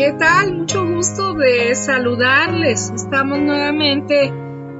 [0.00, 0.56] ¿Qué tal?
[0.56, 2.90] Mucho gusto de saludarles.
[2.90, 4.32] Estamos nuevamente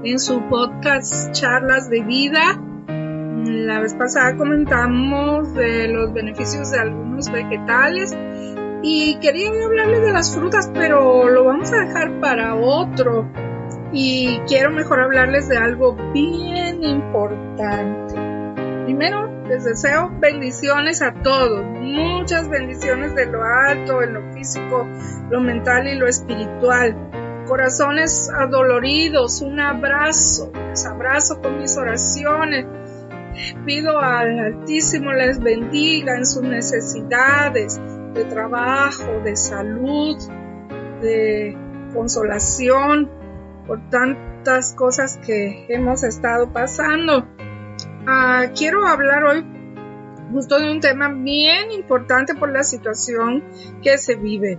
[0.02, 2.58] en su podcast Charlas de Vida.
[2.88, 8.16] La vez pasada comentamos de los beneficios de algunos vegetales
[8.82, 13.30] y quería hablarles de las frutas, pero lo vamos a dejar para otro.
[13.92, 18.14] Y quiero mejor hablarles de algo bien importante.
[18.86, 24.86] Primero, les deseo bendiciones a todos, muchas bendiciones de lo alto, en lo físico,
[25.28, 26.96] lo mental y lo espiritual.
[27.48, 32.64] Corazones adoloridos, un abrazo, les abrazo con mis oraciones.
[33.66, 37.80] Pido al Altísimo les bendiga en sus necesidades
[38.14, 40.16] de trabajo, de salud,
[41.00, 41.58] de
[41.92, 43.10] consolación
[43.66, 47.26] por tantas cosas que hemos estado pasando.
[48.06, 49.44] Ah, quiero hablar hoy
[50.32, 53.44] justo de un tema bien importante por la situación
[53.82, 54.58] que se vive.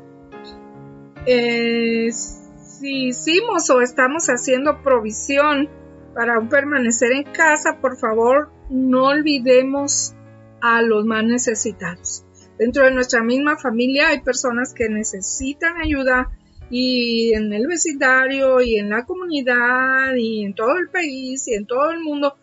[1.25, 5.69] Eh, si hicimos o estamos haciendo provisión
[6.13, 10.13] para permanecer en casa, por favor no olvidemos
[10.61, 12.25] a los más necesitados.
[12.59, 16.29] Dentro de nuestra misma familia hay personas que necesitan ayuda
[16.69, 21.65] y en el vecindario y en la comunidad y en todo el país y en
[21.65, 22.35] todo el mundo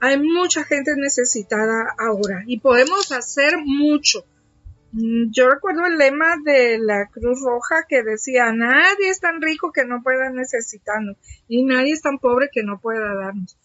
[0.00, 4.24] hay mucha gente necesitada ahora y podemos hacer mucho.
[4.92, 9.72] Mm, yo recuerdo el lema de la Cruz Roja que decía, nadie es tan rico
[9.72, 11.16] que no pueda necesitarnos
[11.48, 13.58] y nadie es tan pobre que no pueda darnos.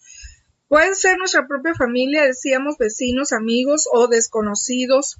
[0.67, 5.19] Pueden ser nuestra propia familia, decíamos vecinos, amigos o desconocidos,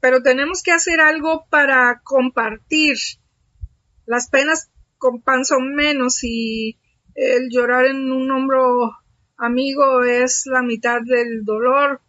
[0.00, 2.96] pero tenemos que hacer algo para compartir.
[4.06, 6.78] Las penas con pan son menos y
[7.14, 8.90] el llorar en un hombro
[9.38, 12.00] amigo es la mitad del dolor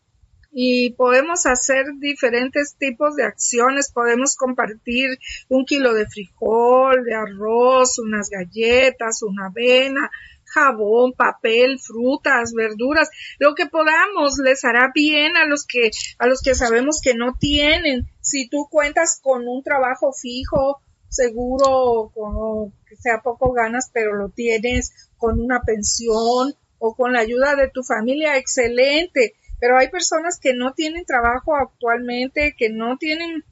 [0.52, 3.92] y podemos hacer diferentes tipos de acciones.
[3.94, 10.10] Podemos compartir un kilo de frijol, de arroz, unas galletas, una avena,
[10.46, 16.42] jabón, papel, frutas, verduras, lo que podamos les hará bien a los que a los
[16.42, 18.08] que sabemos que no tienen.
[18.22, 24.30] Si tú cuentas con un trabajo fijo, seguro, con que sea poco ganas, pero lo
[24.30, 29.36] tienes con una pensión o con la ayuda de tu familia, excelente.
[29.60, 33.44] Pero hay personas que no tienen trabajo actualmente, que no tienen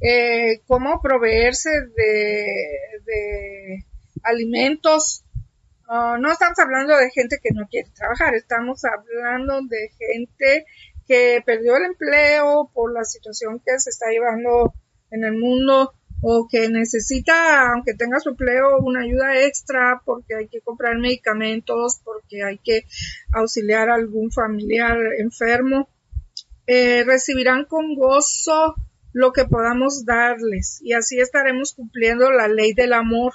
[0.00, 3.84] eh, cómo proveerse de,
[4.22, 5.24] alimentos.
[5.88, 10.64] No estamos hablando de gente que no quiere trabajar, estamos hablando de gente
[11.06, 14.72] que perdió el empleo por la situación que se está llevando
[15.10, 15.92] en el mundo
[16.24, 22.00] o que necesita, aunque tenga su empleo, una ayuda extra porque hay que comprar medicamentos,
[22.04, 22.84] porque hay que
[23.32, 25.88] auxiliar a algún familiar enfermo,
[26.68, 28.76] eh, recibirán con gozo
[29.12, 33.32] lo que podamos darles y así estaremos cumpliendo la ley del amor.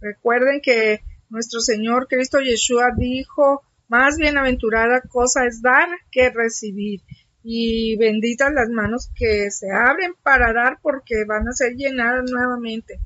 [0.00, 7.00] Recuerden que nuestro Señor Cristo Yeshua dijo, más bienaventurada cosa es dar que recibir
[7.48, 12.98] y benditas las manos que se abren para dar porque van a ser llenadas nuevamente.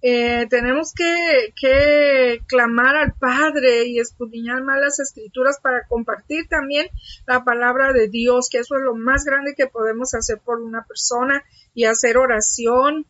[0.00, 6.86] Eh, tenemos que, que, clamar al Padre y escudriñar más las escrituras para compartir también
[7.26, 10.84] la palabra de Dios, que eso es lo más grande que podemos hacer por una
[10.84, 11.42] persona
[11.74, 13.06] y hacer oración.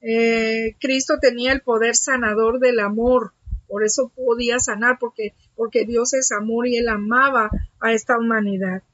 [0.00, 3.32] Eh, Cristo tenía el poder sanador del amor,
[3.66, 7.50] por eso podía sanar, porque, porque Dios es amor y él amaba
[7.80, 8.84] a esta humanidad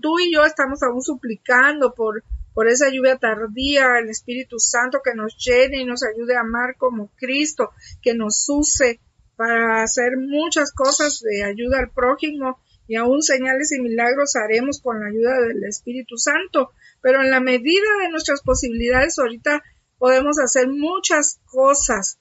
[0.00, 2.24] tú y yo estamos aún suplicando por,
[2.54, 6.76] por esa lluvia tardía, el Espíritu Santo que nos llene y nos ayude a amar
[6.76, 7.70] como Cristo,
[8.02, 9.00] que nos use
[9.36, 15.00] para hacer muchas cosas de ayuda al prójimo y aún señales y milagros haremos con
[15.00, 16.72] la ayuda del Espíritu Santo.
[17.00, 19.62] Pero en la medida de nuestras posibilidades ahorita
[19.96, 22.18] podemos hacer muchas cosas.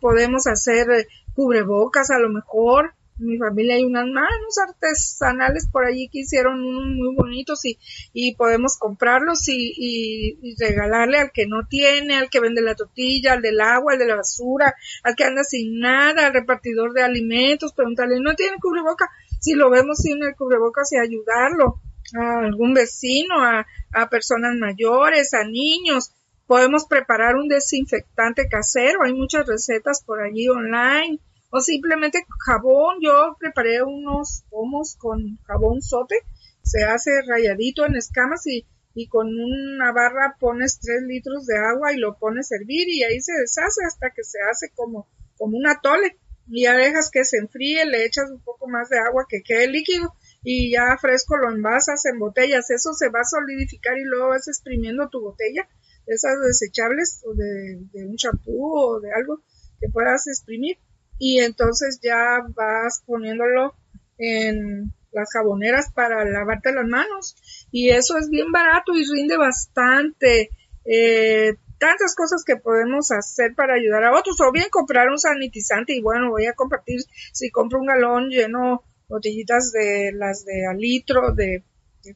[0.00, 6.08] Podemos hacer eh, cubrebocas a lo mejor, mi familia hay unas manos artesanales por allí
[6.08, 12.40] que hicieron muy bonitos y, podemos comprarlos y, regalarle al que no tiene, al que
[12.40, 16.26] vende la tortilla, al del agua, al de la basura, al que anda sin nada,
[16.26, 19.08] al repartidor de alimentos, preguntarle, ¿no tiene cubreboca?
[19.40, 21.80] Si lo vemos sin el cubrebocas y ayudarlo
[22.18, 26.12] a algún vecino, a personas mayores, a niños,
[26.50, 31.20] Podemos preparar un desinfectante casero, hay muchas recetas por allí online.
[31.50, 36.16] O simplemente jabón, yo preparé unos pomos con jabón sote,
[36.62, 41.92] se hace rayadito en escamas y, y con una barra pones 3 litros de agua
[41.92, 45.56] y lo pones a hervir y ahí se deshace hasta que se hace como, como
[45.58, 46.18] un atole.
[46.52, 49.68] Y ya dejas que se enfríe, le echas un poco más de agua que quede
[49.68, 52.70] líquido y ya fresco lo envasas en botellas.
[52.70, 55.68] Eso se va a solidificar y luego vas exprimiendo tu botella
[56.06, 59.42] esas desechables o de, un champú o de algo
[59.80, 60.78] que puedas exprimir
[61.20, 63.74] y entonces ya vas poniéndolo
[64.18, 67.36] en las jaboneras para lavarte las manos
[67.70, 70.50] y eso es bien barato y rinde bastante
[70.84, 75.94] eh, tantas cosas que podemos hacer para ayudar a otros o bien comprar un sanitizante
[75.94, 77.00] y bueno voy a compartir
[77.32, 81.62] si compro un galón lleno botellitas de las de al litro de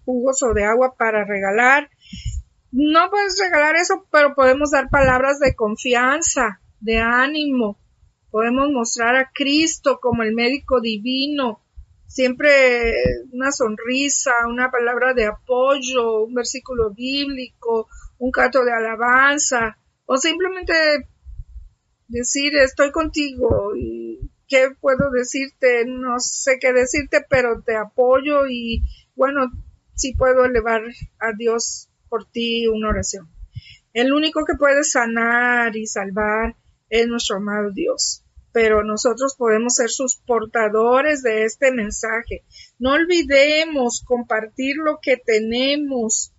[0.05, 1.91] jugos o de agua para regalar
[2.77, 7.79] no puedes regalar eso, pero podemos dar palabras de confianza, de ánimo.
[8.35, 11.63] Podemos mostrar a Cristo como el médico divino.
[12.09, 12.93] Siempre
[13.31, 17.87] una sonrisa, una palabra de apoyo, un versículo bíblico,
[18.19, 20.75] un canto de alabanza, o simplemente
[22.09, 28.83] decir estoy contigo y qué puedo decirte, no sé qué decirte, pero te apoyo y
[29.15, 29.43] bueno,
[29.95, 30.83] sí puedo elevar
[31.21, 33.29] a Dios por ti una oración.
[33.93, 36.57] El único que puede sanar y salvar
[36.89, 38.24] es nuestro amado Dios.
[38.55, 42.45] Pero nosotros podemos ser sus portadores de este mensaje.
[42.79, 46.33] No olvidemos compartir lo que tenemos.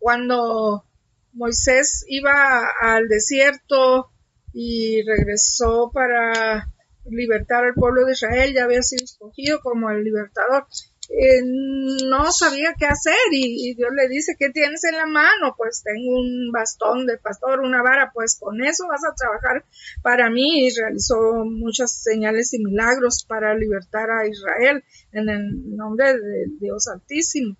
[0.00, 0.84] Cuando
[1.32, 4.10] Moisés iba al desierto
[4.52, 6.72] y regresó para
[7.04, 10.66] libertar al pueblo de Israel, ya había sido escogido como el libertador.
[11.08, 15.54] Eh, no sabía qué hacer y, Dios le dice, ¿qué tienes en la mano?
[15.56, 19.64] Pues tengo un bastón de pastor, una vara, pues con eso vas a trabajar
[20.02, 24.82] para mí y realizó muchas señales y milagros para libertar a Israel
[25.12, 27.56] en el nombre de Dios Altísimo.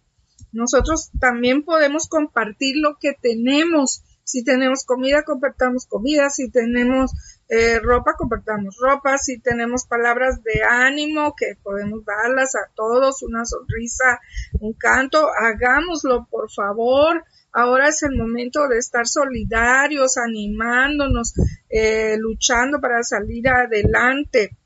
[0.53, 4.03] Nosotros también podemos compartir lo que tenemos.
[4.27, 6.31] Si tenemos comida, compartamos comida.
[6.31, 7.13] Si tenemos
[7.49, 13.45] eh, ropa, compartamos ropa, si tenemos palabras de ánimo que podemos darlas a todos, una
[13.45, 14.21] sonrisa,
[14.59, 17.25] un canto, hagámoslo por favor.
[17.53, 21.33] Ahora es el momento de estar solidarios, animándonos,
[21.71, 24.57] eh, luchando para salir adelante.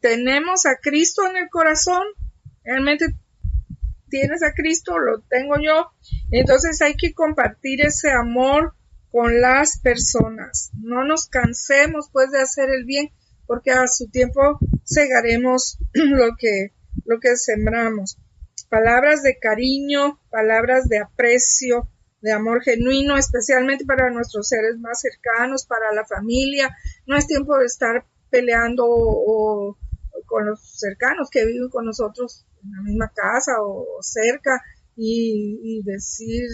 [0.00, 2.04] Tenemos a Cristo en el corazón,
[2.62, 3.06] realmente
[4.08, 5.90] tienes a Cristo, lo tengo yo.
[6.30, 8.74] Entonces hay que compartir ese amor
[9.10, 10.70] con las personas.
[10.74, 13.10] No nos cansemos pues de hacer el bien,
[13.46, 16.74] porque a su tiempo segaremos lo que,
[17.04, 18.18] lo que sembramos.
[18.68, 21.88] Palabras de cariño, palabras de aprecio,
[22.20, 26.76] de amor genuino, especialmente para nuestros seres más cercanos, para la familia.
[27.06, 29.78] No es tiempo de estar peleando o,
[30.26, 34.60] con los cercanos que viven con nosotros en la misma casa o, cerca
[34.96, 36.44] y, y decir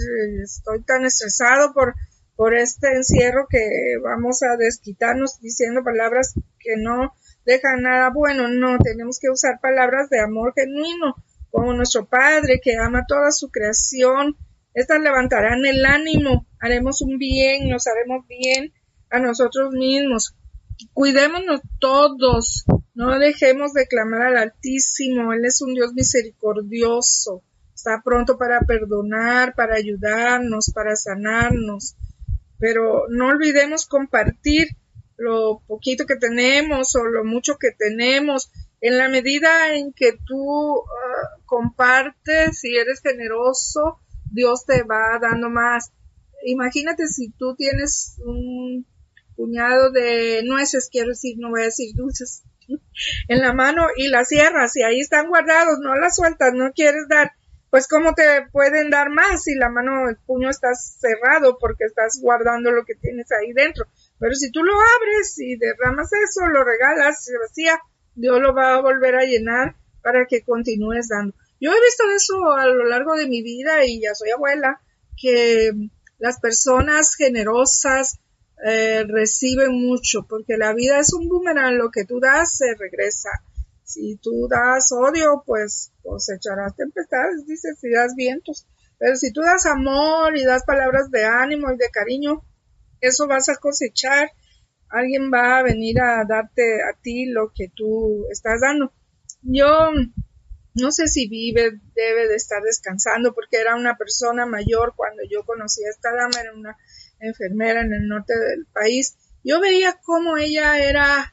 [0.42, 1.94] estoy tan estresado por
[2.36, 3.58] por este encierro que
[4.02, 7.14] vamos a desquitarnos diciendo palabras que no
[7.44, 8.48] dejan nada bueno.
[8.48, 11.14] No, tenemos que usar palabras de amor genuino,
[11.50, 14.36] como nuestro Padre que ama toda su creación.
[14.72, 18.72] Estas levantarán el ánimo, haremos un bien, nos haremos bien
[19.10, 20.34] a nosotros mismos.
[20.92, 28.36] Cuidémonos todos, no dejemos de clamar al Altísimo, Él es un Dios misericordioso, está pronto
[28.36, 31.94] para perdonar, para ayudarnos, para sanarnos
[32.58, 34.68] pero no olvidemos compartir
[35.16, 38.50] lo poquito que tenemos o lo mucho que tenemos.
[38.80, 45.48] En la medida en que tú ah, compartes y eres generoso, Dios te va dando
[45.48, 45.92] más.
[46.44, 48.86] Imagínate si tú tienes un
[49.36, 52.42] puñado de nueces, quiero decir, no voy a decir dulces,
[53.28, 57.06] en la mano y las cierras y ahí están guardados, no las sueltas, no quieres
[57.08, 57.32] dar
[57.74, 62.20] pues cómo te pueden dar más si la mano, el puño está cerrado porque estás
[62.22, 63.86] guardando lo que tienes ahí dentro.
[64.20, 67.32] Pero si tú lo abres y derramas eso, lo regalas, se
[68.14, 71.34] Dios lo va a volver a llenar para que continúes dando.
[71.60, 74.80] Yo he visto eso a lo largo de mi vida y ya soy abuela,
[75.20, 75.72] que
[76.18, 78.20] las personas generosas
[78.64, 83.30] eh, reciben mucho, porque la vida es un boomerang, lo que tú das se regresa.
[83.84, 88.66] Si tú das odio, pues cosecharás tempestades, dice, si das vientos.
[88.98, 92.42] Pero si tú das amor y das palabras de ánimo y de cariño,
[93.00, 94.30] eso vas a cosechar.
[94.88, 98.92] Alguien va a venir a darte a ti lo que tú estás dando.
[99.42, 99.90] Yo
[100.74, 105.44] no sé si vive, debe de estar descansando porque era una persona mayor cuando yo
[105.44, 106.76] conocí a esta dama, era una
[107.20, 109.16] enfermera en el norte del país.
[109.44, 111.32] Yo veía cómo ella era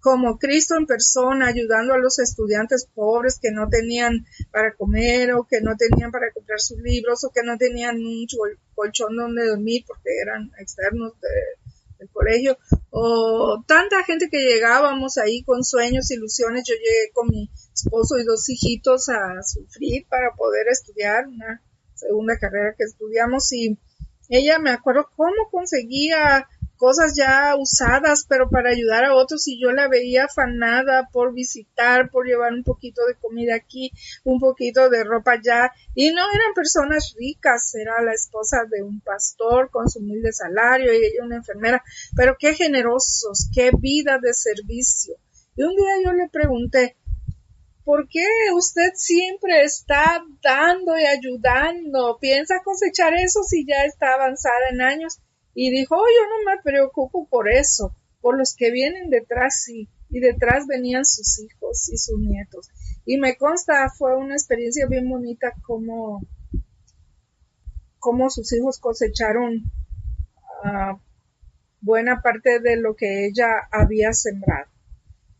[0.00, 5.44] como Cristo en persona, ayudando a los estudiantes pobres que no tenían para comer o
[5.44, 8.26] que no tenían para comprar sus libros o que no tenían un
[8.74, 11.12] colchón donde dormir porque eran externos
[11.98, 16.64] del colegio o tanta gente que llegábamos ahí con sueños, ilusiones.
[16.66, 21.62] Yo llegué con mi esposo y dos hijitos a sufrir para poder estudiar una
[21.94, 23.78] segunda carrera que estudiamos y
[24.30, 26.48] ella me acuerdo cómo conseguía
[26.80, 32.10] cosas ya usadas, pero para ayudar a otros y yo la veía afanada por visitar,
[32.10, 33.92] por llevar un poquito de comida aquí,
[34.24, 35.72] un poquito de ropa allá.
[35.94, 40.94] Y no eran personas ricas, era la esposa de un pastor con su humilde salario
[40.94, 41.84] y ella una enfermera,
[42.16, 45.16] pero qué generosos, qué vida de servicio.
[45.56, 46.96] Y un día yo le pregunté,
[47.84, 52.16] ¿por qué usted siempre está dando y ayudando?
[52.18, 55.20] ¿Piensa cosechar eso si ya está avanzada en años?
[55.54, 59.88] Y dijo, oh, yo no me preocupo por eso, por los que vienen detrás sí,
[60.10, 62.68] y detrás venían sus hijos y sus nietos.
[63.04, 66.20] Y me consta, fue una experiencia bien bonita como,
[68.28, 69.70] sus hijos cosecharon
[70.64, 70.98] ah,
[71.80, 74.70] buena parte de lo que ella había sembrado.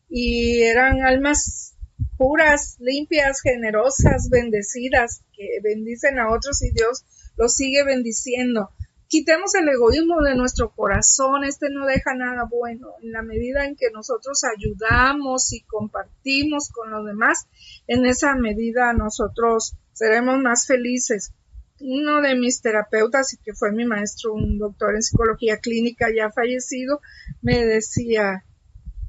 [0.08, 1.76] Y eran almas
[2.16, 7.04] puras, limpias, generosas, bendecidas, que bendicen a otros y Dios
[7.36, 8.70] los sigue bendiciendo
[9.10, 12.94] quitemos el egoísmo de nuestro corazón, este no deja nada bueno.
[13.02, 17.48] En la medida en que nosotros ayudamos y compartimos con los demás,
[17.88, 21.32] en esa medida nosotros seremos más felices.
[21.80, 26.30] Uno de mis terapeutas, y que fue mi maestro, un doctor en psicología clínica ya
[26.30, 27.00] fallecido,
[27.42, 28.44] me decía,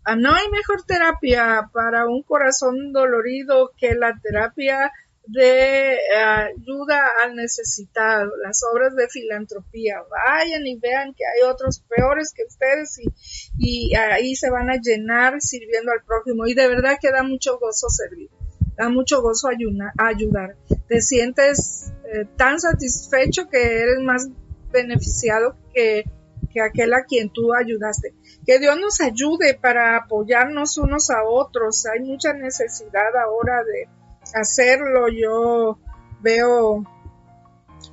[0.04, 4.92] ah, no hay mejor terapia para un corazón dolorido que la terapia
[5.28, 9.98] de eh, ayuda al necesitado, las obras de filantropía.
[10.10, 13.10] Vayan y vean que hay otros peores que ustedes y,
[13.58, 16.48] y ahí se van a llenar sirviendo al prójimo.
[16.48, 18.30] Y de verdad que da mucho gozo servir,
[18.76, 20.56] da mucho gozo ayudar.
[20.88, 24.28] Te sientes eh, tan satisfecho que eres más
[24.72, 26.04] beneficiado que,
[26.52, 28.14] que aquel a quien tú ayudaste.
[28.46, 31.86] Que Dios nos ayude para apoyarnos unos a otros.
[31.86, 33.88] Hay mucha necesidad ahora de
[34.34, 35.08] hacerlo.
[35.10, 35.80] Yo
[36.22, 36.84] veo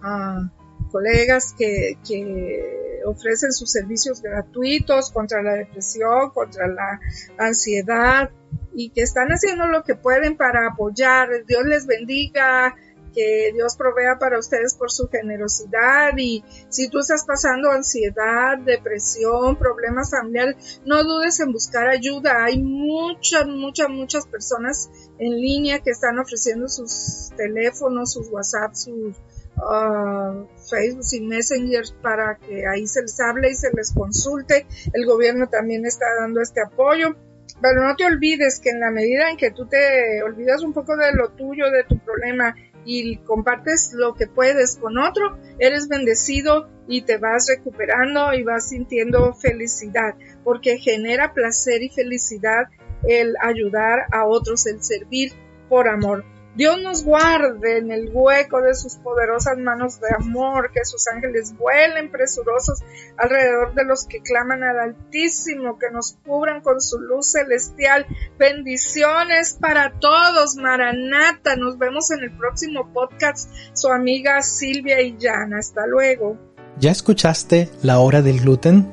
[0.02, 0.50] a
[0.90, 7.00] colegas que, que ofrecen sus servicios gratuitos contra la depresión, contra la
[7.38, 8.30] ansiedad
[8.74, 11.28] y que están haciendo lo que pueden para apoyar.
[11.46, 12.74] Dios les bendiga
[13.18, 19.56] que Dios provea para ustedes por su generosidad y si tú estás pasando ansiedad, depresión,
[19.56, 22.44] problemas familiares, no dudes en buscar ayuda.
[22.44, 29.16] Hay muchas, muchas, muchas personas en línea que están ofreciendo sus teléfonos, sus WhatsApp, sus
[29.56, 34.64] uh, Facebook y Messenger para que ahí se les hable y se les consulte.
[34.92, 37.16] El gobierno también está dando este apoyo.
[37.60, 40.96] Pero no te olvides que en la medida en que tú te olvidas un poco
[40.96, 42.54] de lo tuyo, de tu problema
[42.90, 48.70] y compartes lo que puedes con otro, eres bendecido y te vas recuperando y vas
[48.70, 52.64] sintiendo felicidad, porque genera placer y felicidad
[53.06, 55.32] el ayudar a otros, el servir
[55.68, 56.24] por amor.
[56.58, 61.56] Dios nos guarde en el hueco de sus poderosas manos de amor, que sus ángeles
[61.56, 62.80] vuelen presurosos
[63.16, 68.06] alrededor de los que claman al Altísimo, que nos cubran con su luz celestial.
[68.40, 71.54] Bendiciones para todos, Maranata.
[71.54, 73.48] Nos vemos en el próximo podcast.
[73.72, 75.54] Su amiga Silvia Jan.
[75.54, 76.36] Hasta luego.
[76.80, 78.92] ¿Ya escuchaste La Hora del Gluten?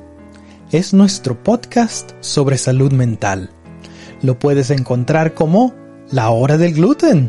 [0.70, 3.50] Es nuestro podcast sobre salud mental.
[4.22, 5.74] Lo puedes encontrar como
[6.12, 7.28] La Hora del Gluten